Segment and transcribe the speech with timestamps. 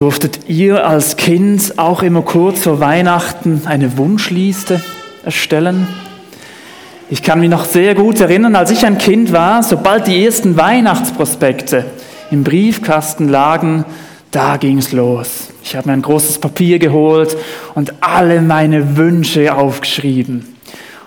[0.00, 4.80] Durftet ihr als Kind auch immer kurz vor Weihnachten eine Wunschliste
[5.24, 5.88] erstellen?
[7.10, 10.56] Ich kann mich noch sehr gut erinnern, als ich ein Kind war, sobald die ersten
[10.56, 11.84] Weihnachtsprospekte
[12.30, 13.84] im Briefkasten lagen,
[14.30, 15.48] da ging's los.
[15.64, 17.36] Ich habe mir ein großes Papier geholt
[17.74, 20.46] und alle meine Wünsche aufgeschrieben.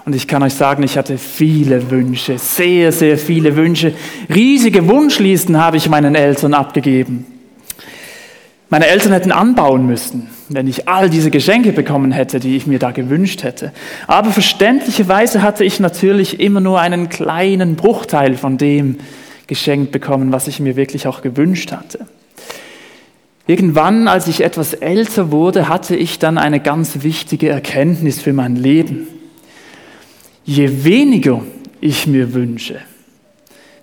[0.04, 3.94] Und ich kann euch sagen, ich hatte viele Wünsche, sehr, sehr viele Wünsche.
[4.28, 7.41] Riesige Wunschlisten habe ich meinen Eltern abgegeben.
[8.72, 12.80] Meine Eltern hätten anbauen müssen, wenn ich all diese Geschenke bekommen hätte, die ich mir
[12.80, 13.74] da gewünscht hätte.
[14.08, 19.00] Aber verständlicherweise hatte ich natürlich immer nur einen kleinen Bruchteil von dem
[19.48, 22.06] geschenkt bekommen, was ich mir wirklich auch gewünscht hatte.
[23.46, 28.56] Irgendwann, als ich etwas älter wurde, hatte ich dann eine ganz wichtige Erkenntnis für mein
[28.56, 29.06] Leben.
[30.46, 31.44] Je weniger
[31.82, 32.80] ich mir wünsche,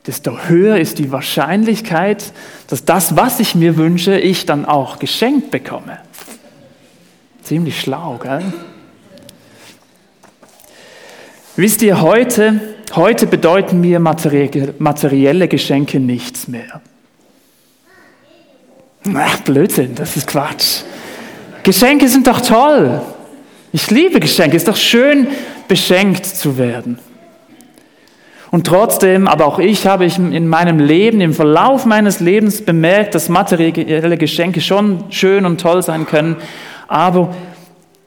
[0.09, 2.33] desto höher ist die Wahrscheinlichkeit,
[2.69, 5.99] dass das, was ich mir wünsche, ich dann auch geschenkt bekomme.
[7.43, 8.43] Ziemlich schlau, gell?
[11.57, 12.61] Wisst ihr, heute,
[12.95, 16.81] heute bedeuten mir materielle Geschenke nichts mehr.
[19.15, 20.83] Ach, Blödsinn, das ist Quatsch.
[21.63, 23.03] Geschenke sind doch toll.
[23.73, 24.57] Ich liebe Geschenke.
[24.57, 25.29] Es ist doch schön,
[25.67, 26.99] beschenkt zu werden.
[28.51, 33.15] Und trotzdem, aber auch ich habe ich in meinem Leben, im Verlauf meines Lebens bemerkt,
[33.15, 36.37] dass materielle Geschenke schon schön und toll sein können,
[36.87, 37.35] aber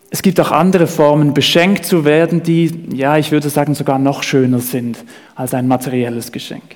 [0.09, 4.23] es gibt auch andere Formen, beschenkt zu werden, die, ja, ich würde sagen, sogar noch
[4.23, 4.97] schöner sind
[5.35, 6.75] als ein materielles Geschenk.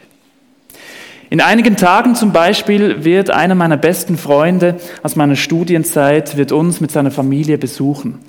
[1.29, 6.79] In einigen Tagen zum Beispiel wird einer meiner besten Freunde aus meiner Studienzeit, wird uns
[6.79, 8.19] mit seiner Familie besuchen.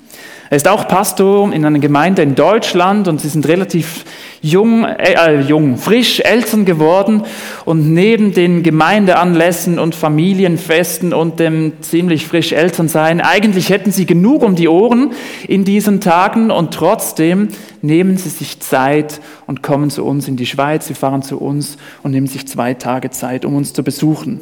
[0.49, 4.05] Er ist auch Pastor in einer Gemeinde in Deutschland und sie sind relativ
[4.41, 7.23] jung, äh, äh, jung, frisch Eltern geworden
[7.65, 14.43] und neben den Gemeindeanlässen und Familienfesten und dem ziemlich frisch Elternsein, eigentlich hätten sie genug
[14.43, 15.11] um die Ohren
[15.47, 17.49] in diesen Tagen und trotzdem
[17.81, 21.77] nehmen sie sich Zeit und kommen zu uns in die Schweiz, sie fahren zu uns
[22.03, 24.41] und nehmen sich zwei Tage Zeit, um uns zu besuchen.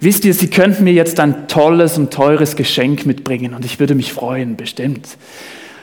[0.00, 3.94] Wisst ihr, Sie könnten mir jetzt ein tolles und teures Geschenk mitbringen und ich würde
[3.94, 5.16] mich freuen, bestimmt.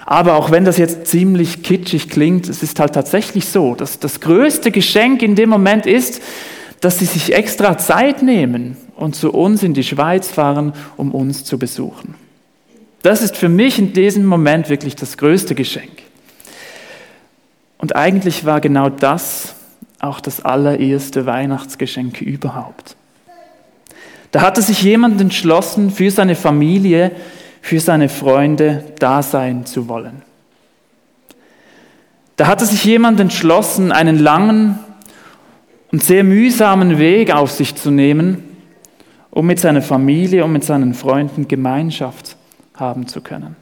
[0.05, 4.21] Aber auch wenn das jetzt ziemlich kitschig klingt, es ist halt tatsächlich so, dass das
[4.21, 6.21] größte Geschenk in dem Moment ist,
[6.79, 11.43] dass Sie sich extra Zeit nehmen und zu uns in die Schweiz fahren, um uns
[11.43, 12.15] zu besuchen.
[13.01, 16.03] Das ist für mich in diesem Moment wirklich das größte Geschenk.
[17.77, 19.55] Und eigentlich war genau das
[19.99, 22.95] auch das allererste Weihnachtsgeschenk überhaupt.
[24.35, 27.13] Da hatte sich jemand entschlossen, für seine Familie,
[27.61, 30.23] für seine Freunde da sein zu wollen.
[32.35, 34.77] Da hatte sich jemand entschlossen, einen langen
[35.89, 38.43] und sehr mühsamen Weg auf sich zu nehmen,
[39.31, 42.35] um mit seiner Familie und mit seinen Freunden Gemeinschaft
[42.73, 43.55] haben zu können.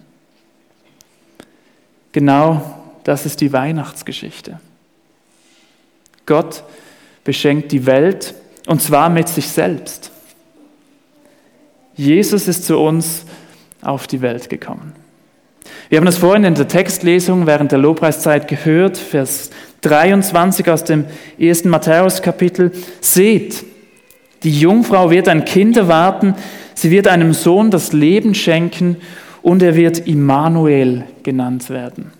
[2.14, 4.60] Genau das ist die Weihnachtsgeschichte.
[6.26, 6.64] Gott
[7.24, 8.34] beschenkt die Welt
[8.66, 10.13] und zwar mit sich selbst.
[11.96, 13.26] Jesus ist zu uns
[13.82, 14.94] auf die Welt gekommen.
[15.90, 21.06] Wir haben das vorhin in der Textlesung während der Lobpreiszeit gehört, Vers 23 aus dem
[21.38, 22.72] ersten Matthäus-Kapitel.
[23.02, 23.64] Seht,
[24.44, 26.36] die Jungfrau wird ein Kind erwarten,
[26.74, 28.98] sie wird einem Sohn das Leben schenken
[29.42, 32.12] und er wird Immanuel genannt werden.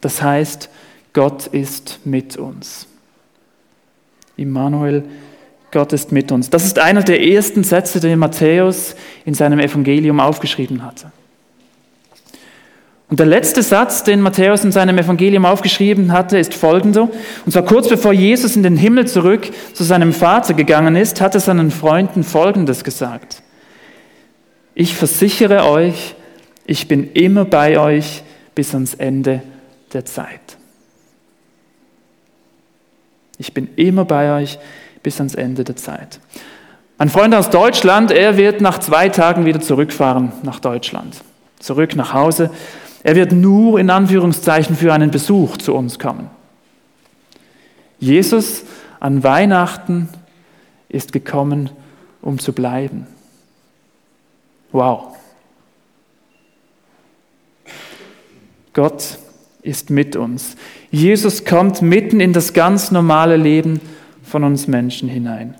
[0.00, 0.70] Das heißt,
[1.12, 2.86] Gott ist mit uns.
[4.36, 5.04] Immanuel
[5.72, 6.50] Gott ist mit uns.
[6.50, 8.94] Das ist einer der ersten Sätze, den Matthäus
[9.24, 11.10] in seinem Evangelium aufgeschrieben hatte.
[13.08, 17.10] Und der letzte Satz, den Matthäus in seinem Evangelium aufgeschrieben hatte, ist folgender.
[17.44, 21.34] Und zwar kurz bevor Jesus in den Himmel zurück zu seinem Vater gegangen ist, hat
[21.34, 23.42] er seinen Freunden Folgendes gesagt.
[24.74, 26.14] Ich versichere euch,
[26.66, 28.22] ich bin immer bei euch
[28.54, 29.42] bis ans Ende
[29.92, 30.56] der Zeit.
[33.38, 34.58] Ich bin immer bei euch
[35.02, 36.20] bis ans Ende der Zeit.
[36.98, 41.22] Ein Freund aus Deutschland, er wird nach zwei Tagen wieder zurückfahren nach Deutschland,
[41.58, 42.50] zurück nach Hause.
[43.02, 46.30] Er wird nur in Anführungszeichen für einen Besuch zu uns kommen.
[47.98, 48.64] Jesus
[49.00, 50.08] an Weihnachten
[50.88, 51.70] ist gekommen,
[52.20, 53.06] um zu bleiben.
[54.70, 55.16] Wow.
[58.72, 59.18] Gott
[59.62, 60.56] ist mit uns.
[60.90, 63.80] Jesus kommt mitten in das ganz normale Leben
[64.32, 65.54] von uns Menschen hinein.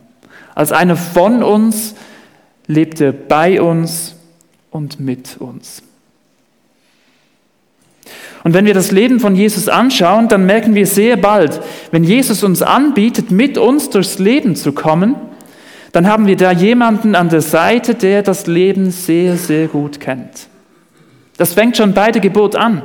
[0.54, 1.94] Als einer von uns
[2.66, 4.16] lebt er bei uns
[4.70, 5.82] und mit uns.
[8.44, 11.60] Und wenn wir das Leben von Jesus anschauen, dann merken wir sehr bald,
[11.90, 15.14] wenn Jesus uns anbietet, mit uns durchs Leben zu kommen,
[15.92, 20.48] dann haben wir da jemanden an der Seite, der das Leben sehr, sehr gut kennt.
[21.36, 22.82] Das fängt schon bei der Geburt an.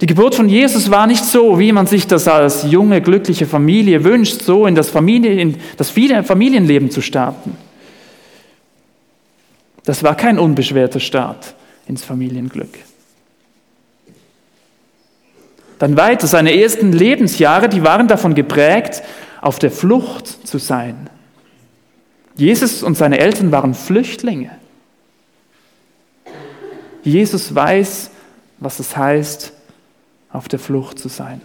[0.00, 4.04] Die Geburt von Jesus war nicht so, wie man sich das als junge, glückliche Familie
[4.04, 7.56] wünscht, so in das, Familie, in das Familienleben zu starten.
[9.84, 11.54] Das war kein unbeschwerter Start
[11.86, 12.78] ins Familienglück.
[15.78, 19.02] Dann weiter, seine ersten Lebensjahre, die waren davon geprägt,
[19.40, 21.08] auf der Flucht zu sein.
[22.34, 24.50] Jesus und seine Eltern waren Flüchtlinge.
[27.02, 28.10] Jesus weiß,
[28.58, 29.52] was es heißt,
[30.36, 31.40] auf der Flucht zu sein.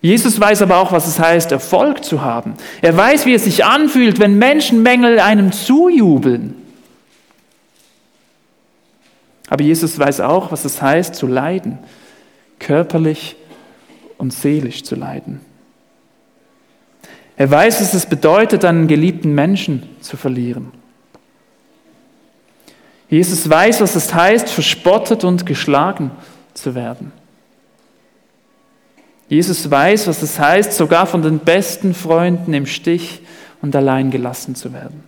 [0.00, 2.54] Jesus weiß aber auch, was es heißt, Erfolg zu haben.
[2.82, 6.54] Er weiß, wie es sich anfühlt, wenn Menschenmängel einem zujubeln.
[9.48, 11.78] Aber Jesus weiß auch, was es heißt, zu leiden,
[12.58, 13.36] körperlich
[14.18, 15.40] und seelisch zu leiden.
[17.36, 20.72] Er weiß, was es bedeutet, einen geliebten Menschen zu verlieren.
[23.08, 26.10] Jesus weiß, was es heißt, verspottet und geschlagen
[26.54, 27.12] zu werden.
[29.28, 33.20] Jesus weiß, was es heißt, sogar von den besten Freunden im Stich
[33.60, 35.04] und allein gelassen zu werden.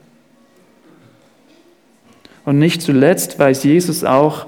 [2.44, 4.46] Und nicht zuletzt weiß Jesus auch,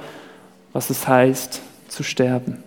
[0.73, 2.63] was es heißt, zu sterben.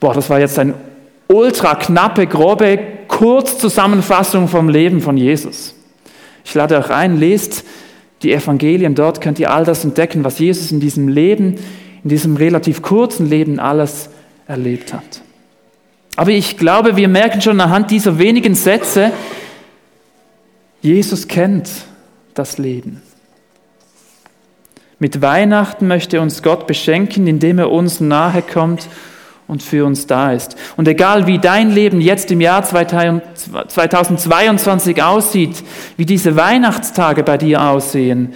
[0.00, 0.74] Boah, das war jetzt eine
[1.28, 2.78] ultra knappe, grobe
[3.08, 5.74] Kurzzusammenfassung vom Leben von Jesus.
[6.44, 7.64] Ich lade euch ein, lest
[8.22, 11.56] die Evangelien, dort könnt ihr all das entdecken, was Jesus in diesem Leben,
[12.02, 14.10] in diesem relativ kurzen Leben alles
[14.46, 15.22] erlebt hat.
[16.16, 19.12] Aber ich glaube, wir merken schon anhand dieser wenigen Sätze,
[20.80, 21.68] Jesus kennt
[22.34, 23.02] das Leben.
[24.98, 28.88] Mit Weihnachten möchte uns Gott beschenken, indem er uns nahe kommt
[29.48, 30.56] und für uns da ist.
[30.76, 35.64] Und egal wie dein Leben jetzt im Jahr 2022 aussieht,
[35.96, 38.34] wie diese Weihnachtstage bei dir aussehen,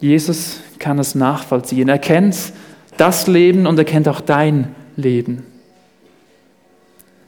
[0.00, 1.88] Jesus kann es nachvollziehen.
[1.88, 2.36] Er kennt
[2.96, 5.44] das Leben und er kennt auch dein Leben.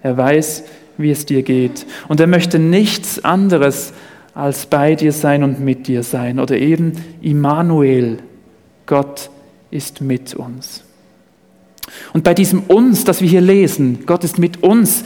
[0.02, 0.64] Er weiß,
[0.98, 1.86] wie es dir geht.
[2.08, 3.92] Und er möchte nichts anderes
[4.34, 6.38] als bei dir sein und mit dir sein.
[6.38, 6.92] Oder eben
[7.22, 8.18] Immanuel,
[8.86, 9.30] Gott
[9.70, 10.83] ist mit uns.
[12.12, 15.04] Und bei diesem uns, das wir hier lesen, Gott ist mit uns,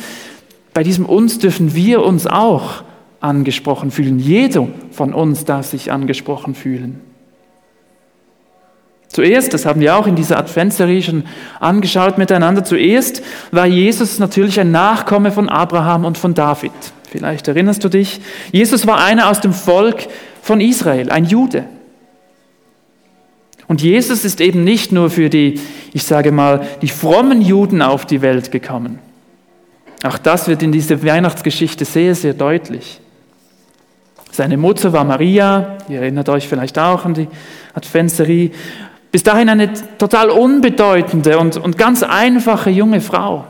[0.75, 2.83] bei diesem uns dürfen wir uns auch
[3.21, 4.19] angesprochen fühlen.
[4.19, 7.01] Jeder von uns darf sich angesprochen fühlen.
[9.09, 11.25] Zuerst, das haben wir auch in dieser Adventserie schon
[11.61, 16.73] angeschaut miteinander, zuerst war Jesus natürlich ein Nachkomme von Abraham und von David.
[17.11, 18.21] Vielleicht erinnerst du dich.
[18.53, 20.07] Jesus war einer aus dem Volk
[20.43, 21.65] von Israel, ein Jude.
[23.69, 25.61] Und Jesus ist eben nicht nur für die,
[25.93, 28.99] ich sage mal, die frommen Juden auf die Welt gekommen.
[30.03, 33.01] Auch das wird in dieser Weihnachtsgeschichte sehr, sehr deutlich.
[34.31, 37.29] Seine Mutter war Maria, ihr erinnert euch vielleicht auch an die
[37.75, 38.53] Adventserie,
[39.11, 43.45] bis dahin eine total unbedeutende und, und ganz einfache junge Frau.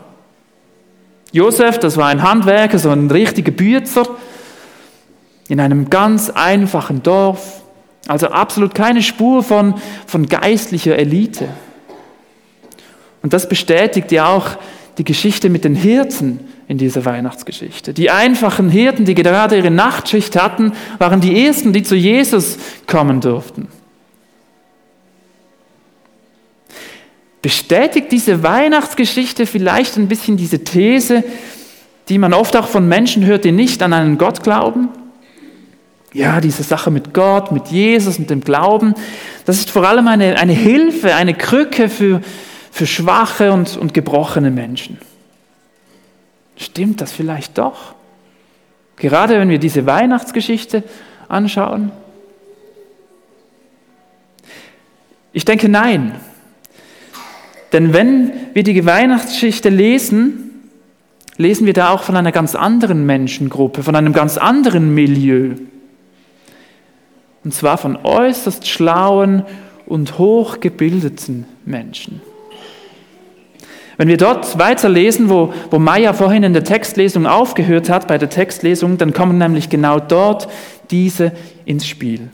[1.30, 4.04] Josef, das war ein Handwerker, so ein richtiger Bützer,
[5.48, 7.62] in einem ganz einfachen Dorf,
[8.08, 9.74] also absolut keine Spur von,
[10.06, 11.48] von geistlicher Elite.
[13.22, 14.56] Und das bestätigt ja auch
[14.96, 17.94] die Geschichte mit den Hirten in dieser Weihnachtsgeschichte.
[17.94, 23.20] Die einfachen Hirten, die gerade ihre Nachtschicht hatten, waren die ersten, die zu Jesus kommen
[23.20, 23.68] durften.
[27.42, 31.22] Bestätigt diese Weihnachtsgeschichte vielleicht ein bisschen diese These,
[32.08, 34.88] die man oft auch von Menschen hört, die nicht an einen Gott glauben?
[36.14, 38.94] Ja, diese Sache mit Gott, mit Jesus und dem Glauben,
[39.44, 42.22] das ist vor allem eine, eine Hilfe, eine Krücke für,
[42.70, 44.98] für schwache und, und gebrochene Menschen.
[46.56, 47.94] Stimmt das vielleicht doch?
[48.96, 50.82] Gerade wenn wir diese Weihnachtsgeschichte
[51.28, 51.92] anschauen?
[55.32, 56.14] Ich denke nein.
[57.72, 60.70] Denn wenn wir die Weihnachtsgeschichte lesen,
[61.36, 65.54] lesen wir da auch von einer ganz anderen Menschengruppe, von einem ganz anderen Milieu.
[67.44, 69.44] Und zwar von äußerst schlauen
[69.86, 72.20] und hochgebildeten Menschen.
[73.96, 78.30] Wenn wir dort weiterlesen, wo, wo Maya vorhin in der Textlesung aufgehört hat, bei der
[78.30, 80.48] Textlesung, dann kommen nämlich genau dort
[80.90, 81.32] diese
[81.64, 82.28] ins Spiel.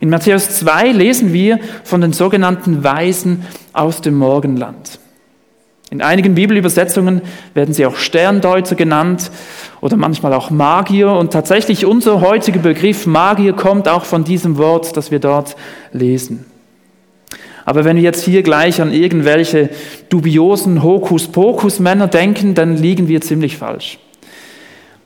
[0.00, 4.98] In Matthäus 2 lesen wir von den sogenannten Weisen aus dem Morgenland.
[5.90, 7.22] In einigen Bibelübersetzungen
[7.54, 9.30] werden sie auch Sterndeuter genannt
[9.84, 11.12] oder manchmal auch Magier.
[11.12, 15.56] Und tatsächlich unser heutiger Begriff Magier kommt auch von diesem Wort, das wir dort
[15.92, 16.46] lesen.
[17.66, 19.68] Aber wenn wir jetzt hier gleich an irgendwelche
[20.08, 23.98] dubiosen Hokuspokus-Männer denken, dann liegen wir ziemlich falsch.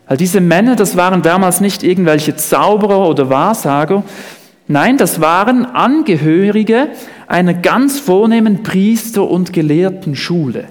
[0.06, 4.04] Weil diese Männer, das waren damals nicht irgendwelche Zauberer oder Wahrsager,
[4.68, 6.86] nein, das waren Angehörige
[7.26, 10.68] einer ganz vornehmen Priester- und Gelehrtenschule.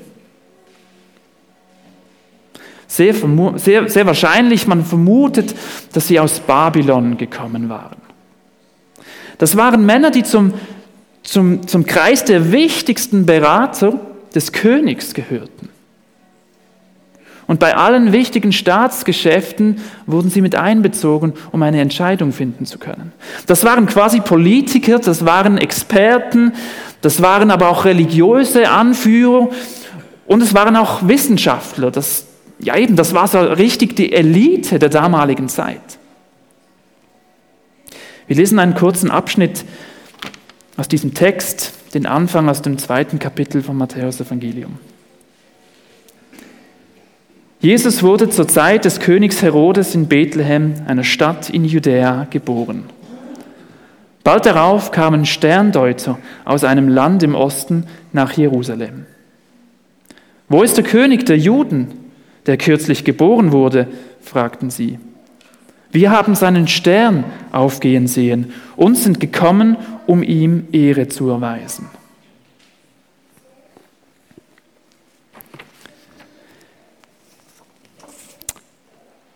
[2.88, 3.14] Sehr,
[3.56, 5.54] sehr, sehr wahrscheinlich, man vermutet,
[5.94, 7.98] dass sie aus Babylon gekommen waren.
[9.38, 10.54] Das waren Männer, die zum,
[11.24, 14.00] zum, zum Kreis der wichtigsten Berater
[14.34, 15.70] des Königs gehörten.
[17.48, 23.14] Und bei allen wichtigen Staatsgeschäften wurden sie mit einbezogen, um eine Entscheidung finden zu können.
[23.48, 26.52] Das waren quasi Politiker, das waren Experten,
[27.02, 29.50] das waren aber auch religiöse Anführer
[30.26, 31.90] und es waren auch Wissenschaftler.
[31.90, 32.27] Das,
[32.60, 36.00] ja eben, das war so richtig die Elite der damaligen Zeit.
[38.28, 39.64] Wir lesen einen kurzen Abschnitt
[40.76, 44.78] aus diesem Text, den Anfang aus dem zweiten Kapitel vom Matthäus Evangelium.
[47.60, 52.84] Jesus wurde zur Zeit des Königs Herodes in Bethlehem, einer Stadt in Judäa, geboren.
[54.24, 59.06] Bald darauf kamen Sterndeuter aus einem Land im Osten nach Jerusalem.
[60.50, 61.88] Wo ist der König der Juden,
[62.48, 63.88] der kürzlich geboren wurde?
[64.22, 65.00] fragten sie.
[65.92, 71.90] Wir haben seinen Stern aufgehen sehen und sind gekommen, um ihm Ehre zu erweisen.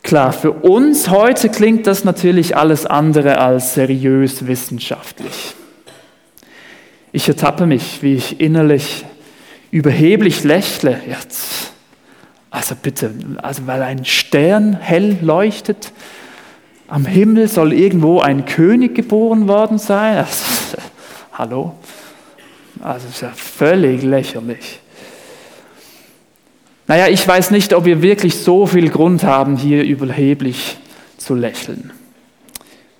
[0.04, 5.54] Klar, für uns heute klingt das natürlich alles andere als seriös wissenschaftlich.
[7.14, 9.06] Ich ertappe mich, wie ich innerlich
[9.72, 11.71] überheblich lächle jetzt.
[12.52, 15.94] Also bitte, also weil ein Stern hell leuchtet,
[16.90, 20.18] am Himmel soll irgendwo ein König geboren worden sein.
[20.18, 20.78] Also,
[21.34, 21.76] hallo?
[22.82, 24.82] Also ist ja völlig lächerlich.
[26.88, 30.78] Naja, ich weiß nicht, ob wir wirklich so viel Grund haben, hier überheblich
[31.18, 31.94] zu lächeln.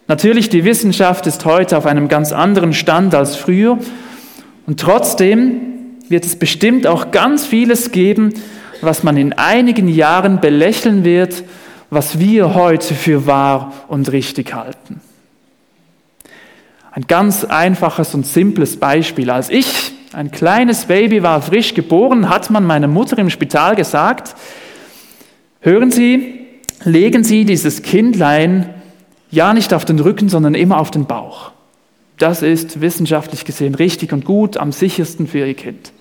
[0.08, 3.78] Natürlich, die Wissenschaft ist heute auf einem ganz anderen Stand als früher
[4.66, 8.34] und trotzdem wird es bestimmt auch ganz vieles geben,
[8.82, 11.44] was man in einigen Jahren belächeln wird,
[11.90, 15.02] was wir heute für wahr und richtig halten.
[16.92, 19.30] Ein ganz einfaches und simples Beispiel.
[19.30, 24.36] Als ich ein kleines Baby war frisch geboren, hat man meiner Mutter im Spital gesagt,
[25.62, 26.48] hören Sie,
[26.84, 28.74] legen Sie dieses Kindlein
[29.30, 31.52] ja nicht auf den Rücken, sondern immer auf den Bauch.
[32.18, 35.92] Das ist wissenschaftlich gesehen richtig und gut, am sichersten für Ihr Kind.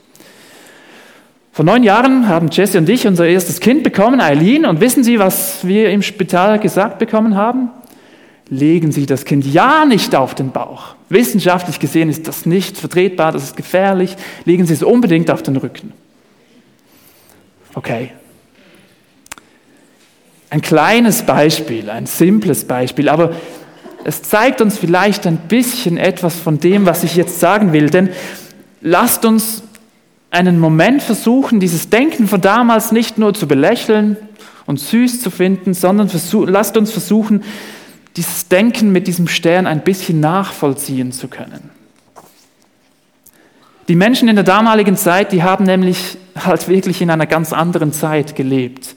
[1.53, 5.19] Vor neun Jahren haben Jesse und ich unser erstes Kind bekommen, Eileen, und wissen Sie,
[5.19, 7.71] was wir im Spital gesagt bekommen haben?
[8.51, 10.97] legen Sie das Kind ja nicht auf den Bauch.
[11.09, 14.17] Wissenschaftlich gesehen ist das nicht vertretbar, das ist gefährlich.
[14.45, 15.93] Legen Sie es unbedingt auf den Rücken.
[17.75, 18.11] Okay.
[20.51, 23.35] Ein kleines Beispiel, ein simples Beispiel, aber
[24.03, 27.89] es zeigt uns vielleicht ein bisschen etwas von dem, was ich jetzt sagen will.
[27.89, 28.11] Denn
[28.81, 29.63] lasst uns
[30.31, 34.17] einen Moment versuchen, dieses Denken von damals nicht nur zu belächeln
[34.67, 36.09] und süß zu finden, sondern
[36.47, 37.43] lasst uns versuchen,
[38.17, 41.71] dieses Denken mit diesem Stern ein bisschen nachvollziehen zu können.
[43.89, 47.93] Die Menschen in der damaligen Zeit, die haben nämlich halt wirklich in einer ganz anderen
[47.93, 48.95] Zeit gelebt,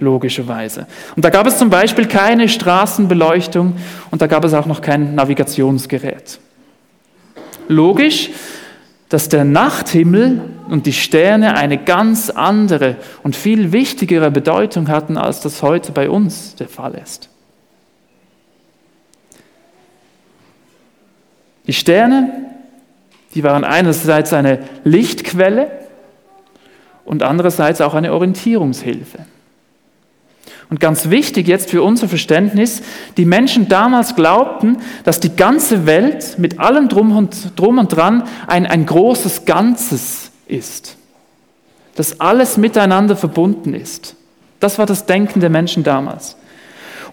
[0.00, 0.88] logischerweise.
[1.14, 3.76] Und da gab es zum Beispiel keine Straßenbeleuchtung
[4.10, 6.40] und da gab es auch noch kein Navigationsgerät.
[7.68, 8.30] Logisch,
[9.14, 15.38] dass der Nachthimmel und die Sterne eine ganz andere und viel wichtigere Bedeutung hatten, als
[15.38, 17.28] das heute bei uns der Fall ist.
[21.68, 22.50] Die Sterne,
[23.36, 25.70] die waren einerseits eine Lichtquelle
[27.04, 29.26] und andererseits auch eine Orientierungshilfe.
[30.70, 32.82] Und ganz wichtig jetzt für unser Verständnis,
[33.16, 38.24] die Menschen damals glaubten, dass die ganze Welt mit allem drum und, drum und dran
[38.46, 40.96] ein, ein großes Ganzes ist.
[41.96, 44.16] Dass alles miteinander verbunden ist.
[44.58, 46.36] Das war das Denken der Menschen damals.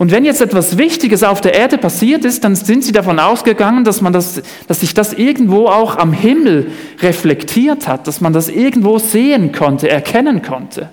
[0.01, 3.83] Und wenn jetzt etwas Wichtiges auf der Erde passiert ist, dann sind sie davon ausgegangen,
[3.83, 8.49] dass, man das, dass sich das irgendwo auch am Himmel reflektiert hat, dass man das
[8.49, 10.89] irgendwo sehen konnte, erkennen konnte.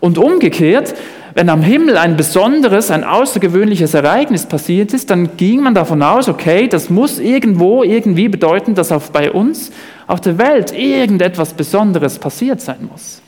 [0.00, 0.94] Und umgekehrt,
[1.34, 6.28] wenn am Himmel ein besonderes, ein außergewöhnliches Ereignis passiert ist, dann ging man davon aus,
[6.28, 9.70] okay, das muss irgendwo irgendwie bedeuten, dass auch bei uns
[10.06, 13.22] auf der Welt irgendetwas Besonderes passiert sein muss.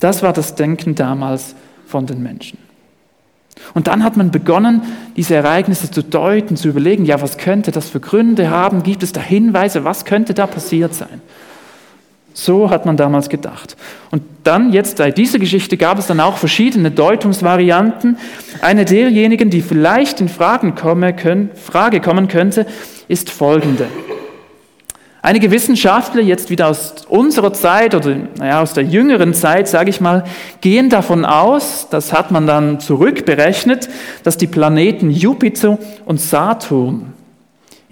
[0.00, 1.54] Das war das Denken damals
[1.86, 2.58] von den Menschen.
[3.74, 4.82] Und dann hat man begonnen,
[5.16, 8.82] diese Ereignisse zu deuten, zu überlegen, ja, was könnte das für Gründe haben?
[8.82, 9.84] Gibt es da Hinweise?
[9.84, 11.20] Was könnte da passiert sein?
[12.34, 13.76] So hat man damals gedacht.
[14.10, 18.18] Und dann, jetzt bei dieser Geschichte, gab es dann auch verschiedene Deutungsvarianten.
[18.60, 22.66] Eine derjenigen, die vielleicht in Fragen komme, können, Frage kommen könnte,
[23.08, 23.86] ist folgende.
[25.24, 30.00] Einige Wissenschaftler, jetzt wieder aus unserer Zeit oder naja, aus der jüngeren Zeit, sage ich
[30.00, 30.24] mal,
[30.60, 33.88] gehen davon aus, das hat man dann zurückberechnet,
[34.24, 37.12] dass die Planeten Jupiter und Saturn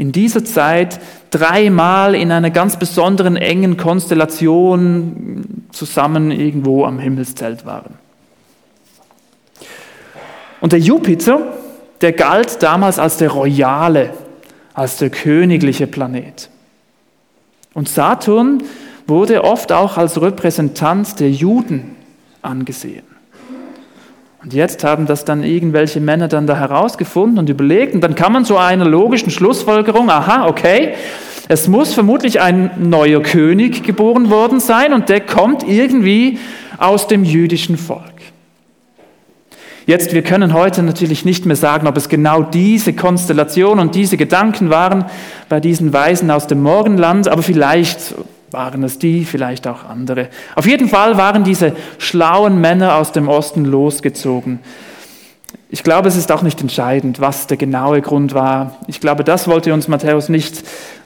[0.01, 7.99] in dieser Zeit dreimal in einer ganz besonderen engen Konstellation zusammen irgendwo am Himmelszelt waren.
[10.63, 11.53] Und der Jupiter,
[12.01, 14.15] der galt damals als der royale,
[14.73, 16.49] als der königliche Planet.
[17.75, 18.63] Und Saturn
[19.07, 21.95] wurde oft auch als Repräsentant der Juden
[22.41, 23.10] angesehen.
[24.43, 27.95] Und jetzt haben das dann irgendwelche Männer dann da herausgefunden und überlegt.
[27.95, 30.95] Und dann kann man zu einer logischen Schlussfolgerung, aha, okay,
[31.49, 36.39] es muss vermutlich ein neuer König geboren worden sein und der kommt irgendwie
[36.79, 38.05] aus dem jüdischen Volk.
[39.85, 44.17] Jetzt, wir können heute natürlich nicht mehr sagen, ob es genau diese Konstellation und diese
[44.17, 45.07] Gedanken waren
[45.49, 48.15] bei diesen Weisen aus dem Morgenland, aber vielleicht
[48.51, 50.29] waren es die, vielleicht auch andere.
[50.55, 54.61] Auf jeden Fall waren diese schlauen Männer aus dem Osten losgezogen.
[55.69, 58.77] Ich glaube, es ist auch nicht entscheidend, was der genaue Grund war.
[58.89, 60.65] Ich glaube, das wollte uns Matthäus nicht,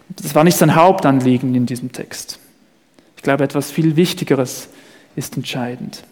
[0.09, 2.39] das war nicht sein Hauptanliegen in diesem Text.
[3.17, 4.69] Ich glaube, etwas viel Wichtigeres
[5.17, 6.03] ist entscheidend.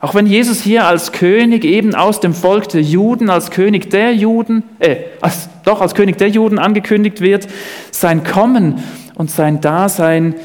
[0.00, 4.14] Auch wenn Jesus hier als König eben aus dem Volk der Juden, als König der
[4.14, 7.48] Juden, äh, als, doch als König der Juden angekündigt wird,
[7.90, 8.82] sein Kommen
[9.16, 10.36] und sein Dasein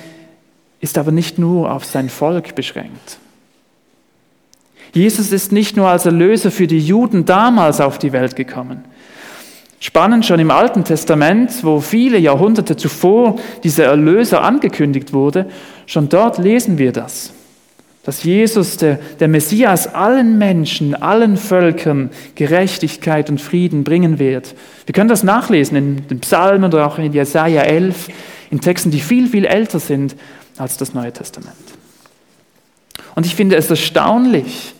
[0.79, 3.19] ist aber nicht nur auf sein Volk beschränkt.
[4.93, 8.83] Jesus ist nicht nur als Erlöser für die Juden damals auf die Welt gekommen.
[9.79, 15.48] Spannend schon im Alten Testament, wo viele Jahrhunderte zuvor dieser Erlöser angekündigt wurde,
[15.86, 17.33] schon dort lesen wir das
[18.03, 24.55] dass Jesus, der, der Messias, allen Menschen, allen Völkern Gerechtigkeit und Frieden bringen wird.
[24.86, 28.10] Wir können das nachlesen in den Psalmen oder auch in Jesaja 11,
[28.51, 30.15] in Texten, die viel, viel älter sind
[30.58, 31.56] als das Neue Testament.
[33.15, 34.73] Und ich finde es erstaunlich,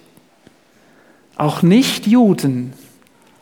[1.38, 2.74] auch Nichtjuden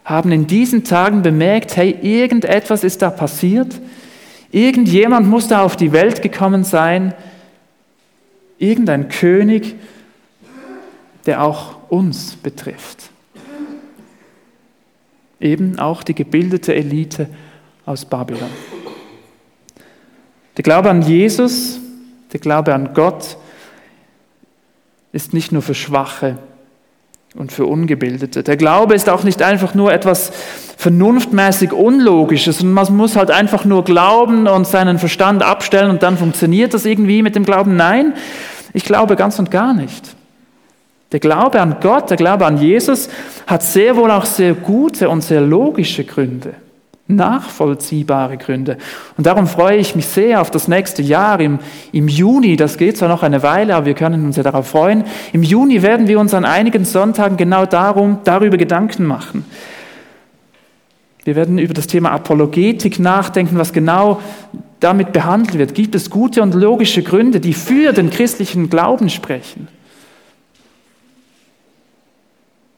[0.06, 3.80] haben in diesen Tagen bemerkt, hey, irgendetwas ist da passiert,
[4.52, 7.14] irgendjemand muss da auf die Welt gekommen sein,
[8.62, 9.76] irgendein König,
[11.26, 13.10] der auch uns betrifft.
[15.40, 17.28] Eben auch die gebildete Elite
[17.86, 18.50] aus Babylon.
[20.56, 21.80] Der Glaube an Jesus,
[22.32, 23.38] der Glaube an Gott
[25.12, 26.38] ist nicht nur für Schwache
[27.36, 28.44] und für Ungebildete.
[28.44, 30.32] Der Glaube ist auch nicht einfach nur etwas
[30.78, 36.18] vernunftmäßig Unlogisches und man muss halt einfach nur glauben und seinen Verstand abstellen und dann
[36.18, 37.76] funktioniert das irgendwie mit dem Glauben.
[37.76, 38.14] Nein,
[38.74, 40.16] ich glaube ganz und gar nicht.
[41.12, 43.10] Der Glaube an Gott, der Glaube an Jesus
[43.46, 46.54] hat sehr wohl auch sehr gute und sehr logische Gründe,
[47.16, 48.78] nachvollziehbare Gründe.
[49.18, 51.60] Und darum freue ich mich sehr auf das nächste Jahr im,
[51.92, 52.56] im Juni.
[52.56, 55.04] Das geht zwar noch eine Weile, aber wir können uns ja darauf freuen.
[55.34, 59.46] Im Juni werden wir uns an einigen Sonntagen genau darum, darüber Gedanken machen.
[61.24, 64.22] Wir werden über das Thema Apologetik nachdenken, was genau
[64.80, 65.76] damit behandelt wird.
[65.76, 69.68] Gibt es gute und logische Gründe, die für den christlichen Glauben sprechen?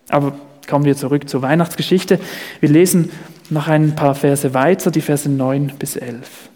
[0.09, 0.33] Aber
[0.67, 2.19] kommen wir zurück zur Weihnachtsgeschichte.
[2.59, 3.09] Wir lesen
[3.53, 6.49] noch ein paar Verse weiter, die Verse 9 bis 11.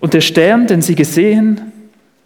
[0.00, 1.72] Und der Stern, den sie gesehen,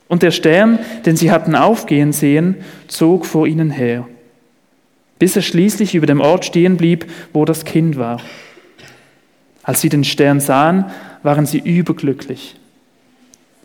[0.07, 4.07] und der Stern, den sie hatten aufgehen sehen, zog vor ihnen her,
[5.19, 8.21] bis er schließlich über dem Ort stehen blieb, wo das Kind war.
[9.63, 10.85] Als sie den Stern sahen,
[11.23, 12.57] waren sie überglücklich.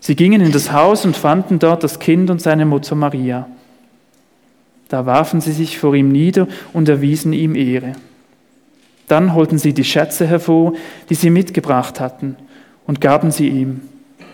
[0.00, 3.48] Sie gingen in das Haus und fanden dort das Kind und seine Mutter Maria.
[4.88, 7.92] Da warfen sie sich vor ihm nieder und erwiesen ihm Ehre.
[9.10, 10.74] Dann holten sie die Schätze hervor,
[11.08, 12.36] die sie mitgebracht hatten,
[12.86, 13.80] und gaben sie ihm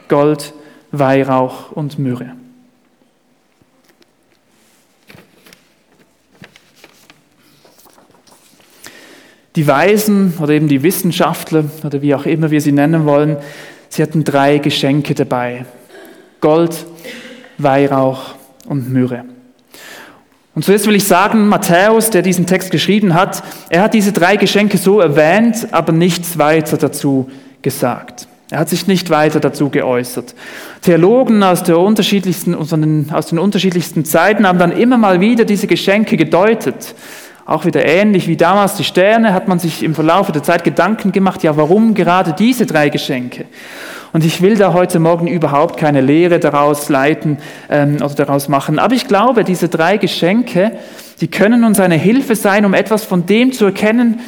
[0.08, 0.52] Gold,
[0.92, 2.32] Weihrauch und Myrrhe.
[9.56, 13.38] Die Weisen oder eben die Wissenschaftler oder wie auch immer wir sie nennen wollen,
[13.88, 15.64] sie hatten drei Geschenke dabei.
[16.42, 16.84] Gold,
[17.56, 18.34] Weihrauch
[18.66, 19.24] und Myrrhe.
[20.56, 24.36] Und zuerst will ich sagen, Matthäus, der diesen Text geschrieben hat, er hat diese drei
[24.36, 28.26] Geschenke so erwähnt, aber nichts weiter dazu gesagt.
[28.50, 30.34] Er hat sich nicht weiter dazu geäußert.
[30.80, 36.16] Theologen aus, der unterschiedlichsten, aus den unterschiedlichsten Zeiten haben dann immer mal wieder diese Geschenke
[36.16, 36.94] gedeutet.
[37.44, 41.12] Auch wieder ähnlich wie damals die Sterne hat man sich im Verlauf der Zeit Gedanken
[41.12, 43.44] gemacht, ja, warum gerade diese drei Geschenke?
[44.16, 47.36] Und ich will da heute Morgen überhaupt keine Lehre daraus leiten
[47.68, 48.78] ähm, oder daraus machen.
[48.78, 50.78] Aber ich glaube, diese drei Geschenke,
[51.20, 54.20] die können uns eine Hilfe sein, um etwas von dem zu erkennen,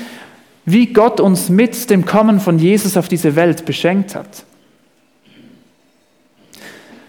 [0.66, 4.44] wie Gott uns mit dem Kommen von Jesus auf diese Welt beschenkt hat.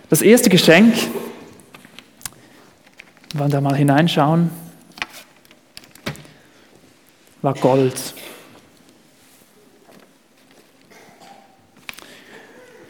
[0.09, 0.93] Das erste Geschenk,
[3.33, 4.51] wir wollen da mal hineinschauen,
[7.41, 8.13] war Gold.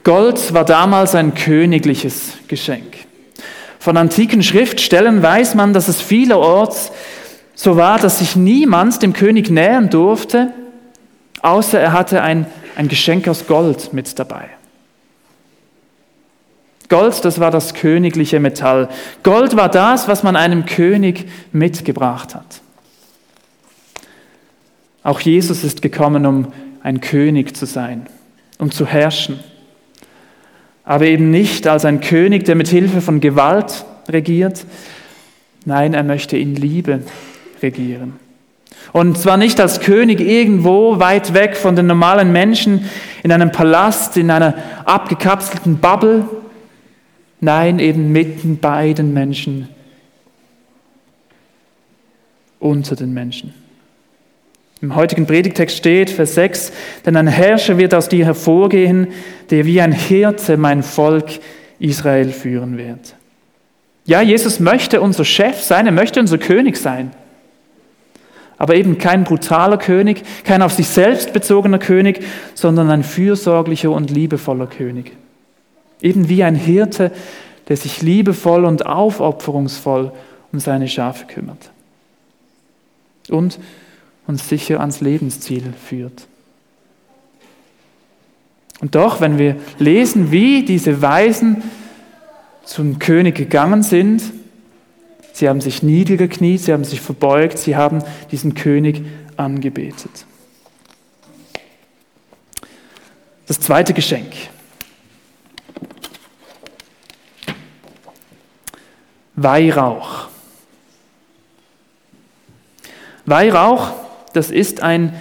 [0.03, 2.95] Gold war damals ein königliches Geschenk.
[3.79, 6.91] Von antiken Schriftstellen weiß man, dass es vielerorts
[7.55, 10.53] so war, dass sich niemand dem König nähern durfte,
[11.41, 14.49] außer er hatte ein, ein Geschenk aus Gold mit dabei.
[16.89, 18.89] Gold, das war das königliche Metall.
[19.23, 22.61] Gold war das, was man einem König mitgebracht hat.
[25.03, 28.07] Auch Jesus ist gekommen, um ein König zu sein,
[28.57, 29.39] um zu herrschen.
[30.89, 34.65] Aber eben nicht als ein König, der mit Hilfe von Gewalt regiert.
[35.63, 37.01] Nein, er möchte in Liebe
[37.61, 38.13] regieren.
[38.91, 42.89] Und zwar nicht als König irgendwo weit weg von den normalen Menschen
[43.21, 46.27] in einem Palast, in einer abgekapselten Bubble.
[47.39, 49.69] Nein, eben mitten bei den Menschen,
[52.57, 53.53] unter den Menschen.
[54.81, 56.71] Im heutigen Predigtext steht, Vers 6,
[57.05, 59.07] denn ein Herrscher wird aus dir hervorgehen,
[59.49, 61.39] der wie ein Hirte mein Volk
[61.79, 63.15] Israel führen wird.
[64.05, 67.11] Ja, Jesus möchte unser Chef sein, er möchte unser König sein
[68.59, 72.21] aber eben kein brutaler König, kein auf sich selbst bezogener König,
[72.53, 75.13] sondern ein fürsorglicher und liebevoller König.
[76.01, 77.11] Eben wie ein Hirte,
[77.69, 80.11] der sich liebevoll und aufopferungsvoll
[80.51, 81.71] um seine Schafe kümmert
[83.29, 83.59] und
[84.29, 86.27] uns sicher ans Lebensziel führt.
[88.79, 91.61] Und doch, wenn wir lesen, wie diese Weisen
[92.63, 94.21] zum König gegangen sind,
[95.39, 99.05] Sie haben sich niedergekniet, sie haben sich verbeugt, sie haben diesen König
[99.37, 100.25] angebetet.
[103.47, 104.33] Das zweite Geschenk.
[109.37, 110.27] Weihrauch.
[113.25, 113.93] Weihrauch,
[114.33, 115.13] das ist ein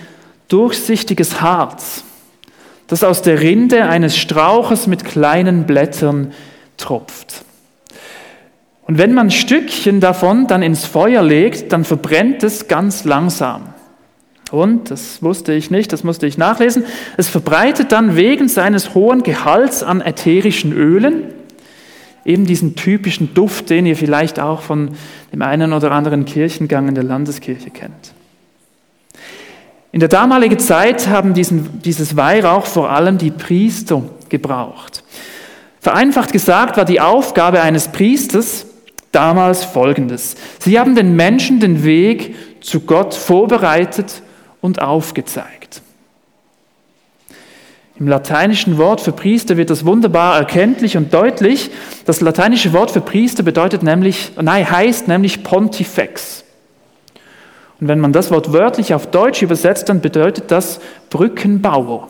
[0.49, 2.05] durchsichtiges Harz,
[2.87, 6.33] das aus der Rinde eines Strauches mit kleinen Blättern
[6.77, 7.45] tropft.
[8.83, 13.75] Und wenn man Stückchen davon dann ins Feuer legt, dann verbrennt es ganz langsam.
[14.51, 16.85] Und, das wusste ich nicht, das musste ich nachlesen,
[17.19, 21.25] es verbreitet dann wegen seines hohen Gehalts an ätherischen Ölen
[22.25, 24.91] eben diesen typischen Duft, den ihr vielleicht auch von
[25.33, 28.15] dem einen oder anderen Kirchengang in der Landeskirche kennt.
[29.91, 35.03] In der damaligen Zeit haben diesen, dieses Weihrauch vor allem die Priester gebraucht.
[35.81, 38.67] Vereinfacht gesagt war die Aufgabe eines Priesters,
[39.13, 40.37] damals Folgendes.
[40.59, 44.23] Sie haben den Menschen den Weg zu Gott vorbereitet
[44.61, 45.83] und aufgezeigt.
[47.99, 51.71] Im lateinischen Wort für Priester wird das wunderbar erkenntlich und deutlich.
[52.05, 56.45] Das lateinische Wort für Priester bedeutet nämlich, nein, heißt nämlich Pontifex.
[57.81, 62.09] Und wenn man das Wort wörtlich auf Deutsch übersetzt, dann bedeutet das Brückenbauer.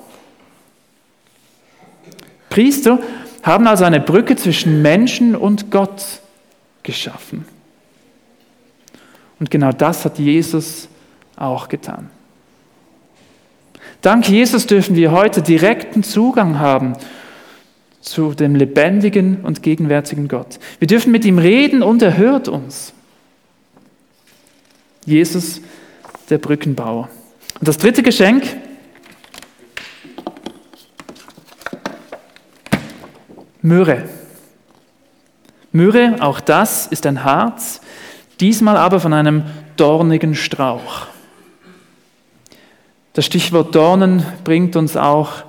[2.49, 2.99] Priester
[3.43, 6.21] haben also eine Brücke zwischen Menschen und Gott
[6.83, 7.45] geschaffen.
[9.39, 10.89] Und genau das hat Jesus
[11.37, 12.11] auch getan.
[14.01, 16.95] Dank Jesus dürfen wir heute direkten Zugang haben
[18.01, 20.59] zu dem lebendigen und gegenwärtigen Gott.
[20.79, 22.95] Wir dürfen mit ihm reden und er hört uns.
[25.09, 25.61] Jesus,
[26.31, 27.09] der Brückenbauer.
[27.59, 28.45] Und das dritte Geschenk,
[33.63, 34.09] Myrrhe.
[35.73, 37.81] Myrrhe, auch das ist ein Harz,
[38.41, 39.45] diesmal aber von einem
[39.77, 41.07] dornigen Strauch.
[43.13, 45.43] Das Stichwort Dornen bringt uns auch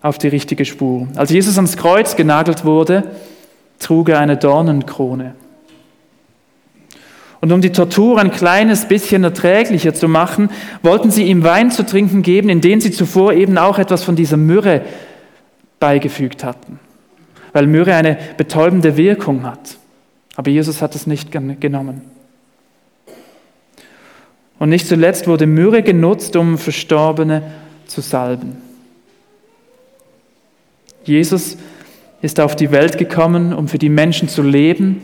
[0.00, 1.08] auf die richtige Spur.
[1.14, 3.04] Als Jesus ans Kreuz genagelt wurde,
[3.78, 5.34] trug er eine Dornenkrone.
[7.42, 10.48] Und um die Tortur ein kleines bisschen erträglicher zu machen,
[10.82, 14.16] wollten sie ihm Wein zu trinken geben, in den sie zuvor eben auch etwas von
[14.16, 14.80] dieser Myrrhe
[15.78, 16.78] beigefügt hatten
[17.52, 19.76] weil Myrrhe eine betäubende Wirkung hat.
[20.36, 22.02] Aber Jesus hat es nicht genommen.
[24.58, 27.42] Und nicht zuletzt wurde Myrrhe genutzt, um Verstorbene
[27.86, 28.56] zu salben.
[31.04, 31.58] Jesus
[32.22, 35.02] ist auf die Welt gekommen, um für die Menschen zu leben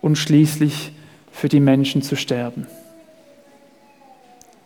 [0.00, 0.92] und schließlich
[1.34, 2.66] für die Menschen zu sterben.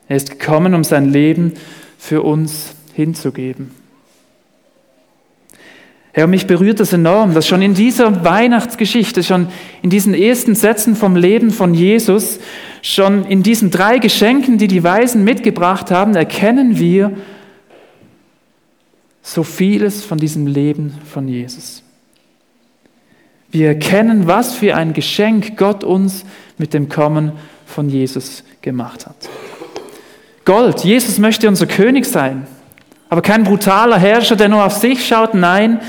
[0.07, 1.55] Er ist gekommen, um sein Leben
[1.99, 3.73] für uns hinzugeben.
[6.13, 9.49] Herr, mich berührt das enorm, dass schon in dieser Weihnachtsgeschichte, schon
[9.83, 12.41] in diesen ersten Sätzen vom Leben von Jesus,
[12.83, 17.17] schon in diesen drei Geschenken, die die Weisen mitgebracht haben, erkennen wir
[19.23, 21.83] so vieles von diesem Leben von Jesus.
[23.51, 26.25] Wir erkennen, was für ein Geschenk Gott uns
[26.59, 27.33] mit dem Kommen
[27.67, 29.17] von Jesus gemacht hat.
[30.45, 32.47] Gold, Jesus möchte unser König sein,
[33.09, 35.81] aber kein brutaler Herrscher, der nur auf sich schaut, nein,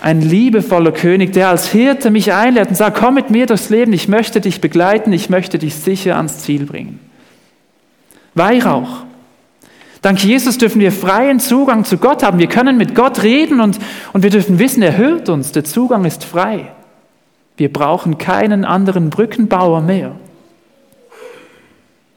[0.00, 3.92] ein liebevoller König, der als Hirte mich einlädt und sagt, komm mit mir durchs Leben,
[3.92, 7.00] ich möchte dich begleiten, ich möchte dich sicher ans Ziel bringen.
[8.34, 9.07] Weihrauch.
[10.02, 12.38] Dank Jesus dürfen wir freien Zugang zu Gott haben.
[12.38, 13.78] Wir können mit Gott reden und,
[14.12, 15.52] und wir dürfen wissen, er hört uns.
[15.52, 16.72] Der Zugang ist frei.
[17.56, 20.14] Wir brauchen keinen anderen Brückenbauer mehr.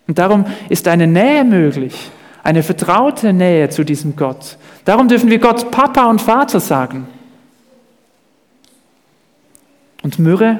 [0.07, 2.11] Und darum ist eine Nähe möglich,
[2.43, 4.57] eine vertraute Nähe zu diesem Gott.
[4.85, 7.07] Darum dürfen wir Gott Papa und Vater sagen.
[10.03, 10.59] Und Myrrhe,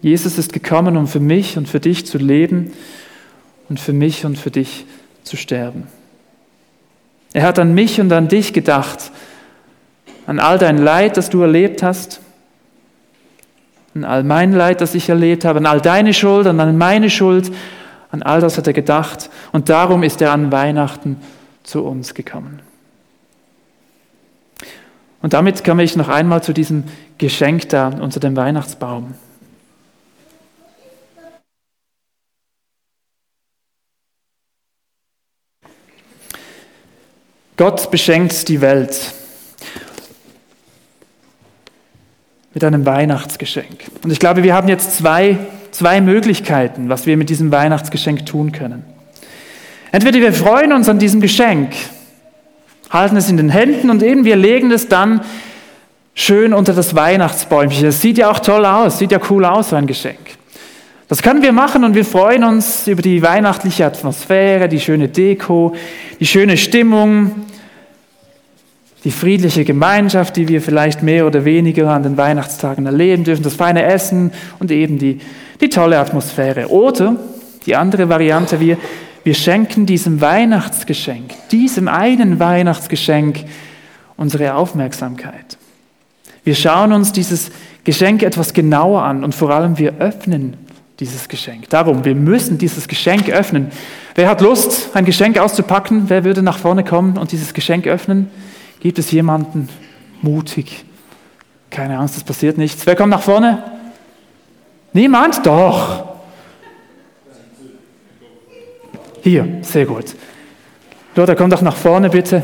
[0.00, 2.72] Jesus ist gekommen, um für mich und für dich zu leben
[3.68, 5.03] und für mich und für dich zu
[5.36, 5.86] sterben.
[7.32, 9.10] Er hat an mich und an dich gedacht,
[10.26, 12.20] an all dein Leid, das du erlebt hast,
[13.94, 17.52] an all mein Leid, das ich erlebt habe, an all deine Schuld, an meine Schuld,
[18.10, 21.16] an all das hat er gedacht und darum ist er an Weihnachten
[21.64, 22.60] zu uns gekommen.
[25.20, 26.84] Und damit komme ich noch einmal zu diesem
[27.18, 29.14] Geschenk da unter dem Weihnachtsbaum.
[37.56, 39.12] Gott beschenkt die Welt
[42.52, 43.84] mit einem Weihnachtsgeschenk.
[44.02, 45.38] Und ich glaube, wir haben jetzt zwei,
[45.70, 48.84] zwei Möglichkeiten, was wir mit diesem Weihnachtsgeschenk tun können.
[49.92, 51.74] Entweder wir freuen uns an diesem Geschenk
[52.94, 55.20] halten es in den Händen und eben wir legen es dann
[56.14, 57.86] schön unter das Weihnachtsbäumchen.
[57.86, 60.38] Es sieht ja auch toll aus, sieht ja cool aus, so ein Geschenk.
[61.08, 65.74] Das können wir machen und wir freuen uns über die weihnachtliche Atmosphäre, die schöne Deko,
[66.18, 67.44] die schöne Stimmung,
[69.04, 73.54] die friedliche Gemeinschaft, die wir vielleicht mehr oder weniger an den Weihnachtstagen erleben dürfen, das
[73.54, 75.20] feine Essen und eben die,
[75.60, 76.68] die tolle Atmosphäre.
[76.68, 77.16] Oder
[77.66, 78.78] die andere Variante, wir,
[79.24, 83.44] wir schenken diesem Weihnachtsgeschenk, diesem einen Weihnachtsgeschenk
[84.16, 85.58] unsere Aufmerksamkeit.
[86.44, 87.50] Wir schauen uns dieses
[87.84, 90.56] Geschenk etwas genauer an und vor allem wir öffnen
[91.00, 91.68] dieses Geschenk.
[91.70, 93.70] Darum, wir müssen dieses Geschenk öffnen.
[94.14, 96.04] Wer hat Lust, ein Geschenk auszupacken?
[96.08, 98.30] Wer würde nach vorne kommen und dieses Geschenk öffnen?
[98.80, 99.68] Gibt es jemanden
[100.22, 100.84] mutig?
[101.70, 102.86] Keine Angst, das passiert nichts.
[102.86, 103.62] Wer kommt nach vorne?
[104.92, 105.44] Niemand?
[105.44, 106.14] Doch.
[109.22, 110.14] Hier, sehr gut.
[111.16, 112.42] Lothar, komm doch nach vorne bitte.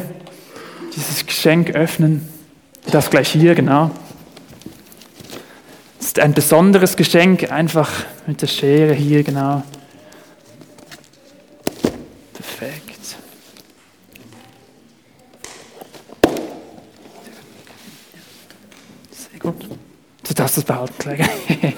[0.96, 2.28] Dieses Geschenk öffnen.
[2.90, 3.90] Das gleich hier, genau.
[6.00, 7.90] Das ist ein besonderes Geschenk, einfach
[8.26, 9.62] mit der Schere hier, genau.
[12.32, 13.16] Perfekt.
[19.10, 19.68] Sehr gut.
[20.26, 21.20] Du darfst es behalten, gleich.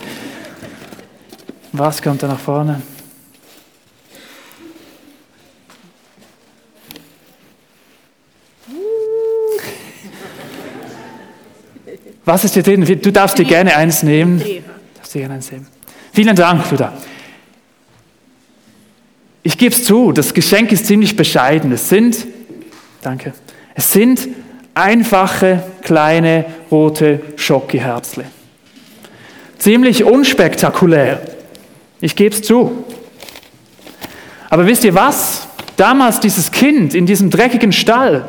[1.73, 2.81] Was kommt da nach vorne?
[12.25, 12.85] Was ist dir drin?
[12.85, 14.43] Du darfst dir gerne eins nehmen.
[14.97, 15.67] Darfst dir gerne eins nehmen.
[16.13, 16.93] Vielen Dank, Luda.
[19.43, 21.73] Ich gebe es zu, das Geschenk ist ziemlich bescheiden.
[21.73, 22.27] Es sind,
[23.01, 23.33] danke,
[23.75, 24.29] es sind
[24.75, 28.25] einfache, kleine, rote Schokiherzle.
[29.59, 31.23] Ziemlich unspektakulär.
[32.01, 32.85] Ich gebe es zu.
[34.49, 35.49] Aber wisst ihr was?
[35.77, 38.29] Damals dieses Kind in diesem dreckigen Stall,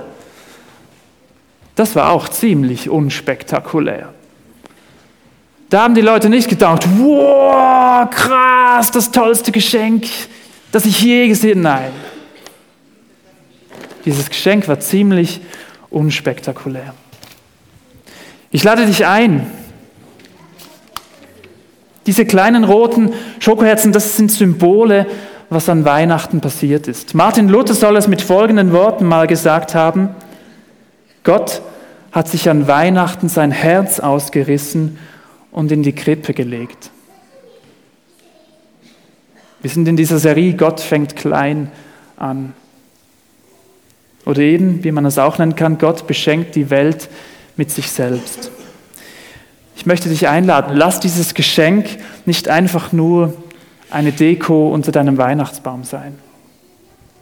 [1.83, 4.13] das war auch ziemlich unspektakulär.
[5.69, 10.05] Da haben die Leute nicht gedacht, wow, krass, das tollste Geschenk,
[10.71, 11.81] das ich je gesehen habe.
[11.81, 11.91] Nein.
[14.05, 15.41] Dieses Geschenk war ziemlich
[15.89, 16.93] unspektakulär.
[18.49, 19.45] Ich lade dich ein.
[22.05, 25.05] Diese kleinen roten Schokoherzen, das sind Symbole,
[25.49, 27.13] was an Weihnachten passiert ist.
[27.13, 30.15] Martin Luther soll es mit folgenden Worten mal gesagt haben.
[31.25, 31.61] Gott
[32.13, 34.97] hat sich an Weihnachten sein Herz ausgerissen
[35.51, 36.91] und in die Krippe gelegt.
[39.61, 41.71] Wir sind in dieser Serie Gott fängt klein
[42.15, 42.53] an.
[44.25, 47.09] Oder eben, wie man es auch nennen kann, Gott beschenkt die Welt
[47.57, 48.51] mit sich selbst.
[49.75, 51.87] Ich möchte dich einladen, lass dieses Geschenk
[52.25, 53.33] nicht einfach nur
[53.89, 56.19] eine Deko unter deinem Weihnachtsbaum sein.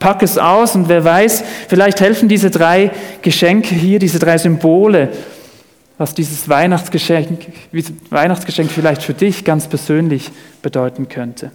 [0.02, 2.90] Pack es aus und wer weiß, vielleicht helfen diese drei
[3.22, 5.10] Geschenke hier, diese drei Symbole,
[5.96, 7.46] was dieses Weihnachtsgeschenk,
[8.10, 11.52] Weihnachtsgeschenk vielleicht für dich ganz persönlich bedeuten könnte.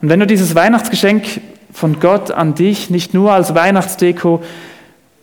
[0.00, 1.24] Und wenn du dieses Weihnachtsgeschenk
[1.72, 4.44] von Gott an dich nicht nur als Weihnachtsdeko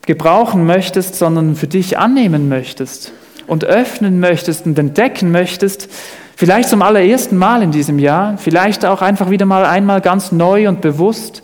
[0.02, 3.12] gebrauchen möchtest, sondern für dich annehmen möchtest
[3.46, 5.88] und öffnen möchtest und entdecken möchtest,
[6.36, 10.68] vielleicht zum allerersten Mal in diesem Jahr, vielleicht auch einfach wieder mal einmal ganz neu
[10.68, 11.42] und bewusst,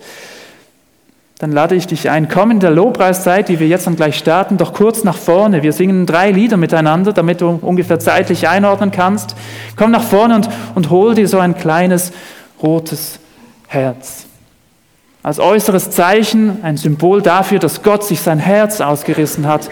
[1.41, 4.57] dann lade ich dich ein, komm in der Lobpreiszeit, die wir jetzt dann gleich starten,
[4.57, 5.63] doch kurz nach vorne.
[5.63, 9.35] Wir singen drei Lieder miteinander, damit du ungefähr zeitlich einordnen kannst.
[9.75, 12.11] Komm nach vorne und, und hol dir so ein kleines
[12.61, 13.17] rotes
[13.67, 14.27] Herz.
[15.23, 19.67] Als äußeres Zeichen, ein Symbol dafür, dass Gott sich sein Herz ausgerissen hat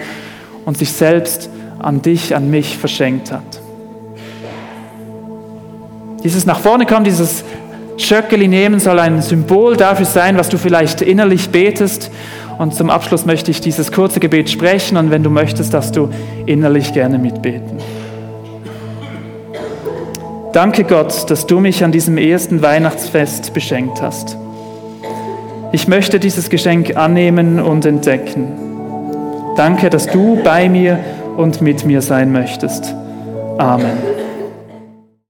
[0.64, 3.59] und sich selbst an dich, an mich verschenkt hat.
[6.24, 7.44] Dieses nach vorne kommen, dieses
[7.96, 12.10] Schöckeli nehmen soll ein Symbol dafür sein, was du vielleicht innerlich betest.
[12.58, 16.10] Und zum Abschluss möchte ich dieses kurze Gebet sprechen und wenn du möchtest, dass du
[16.46, 17.78] innerlich gerne mitbeten.
[20.52, 24.36] Danke Gott, dass du mich an diesem ersten Weihnachtsfest beschenkt hast.
[25.72, 28.48] Ich möchte dieses Geschenk annehmen und entdecken.
[29.56, 30.98] Danke, dass du bei mir
[31.36, 32.94] und mit mir sein möchtest.
[33.58, 34.29] Amen.